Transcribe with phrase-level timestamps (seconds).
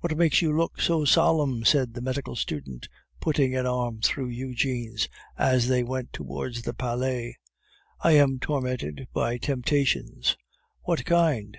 [0.00, 2.88] "What makes you look so solemn?" said the medical student,
[3.20, 7.36] putting an arm through Eugene's as they went towards the Palais.
[8.00, 10.36] "I am tormented by temptations."
[10.80, 11.56] "What kind?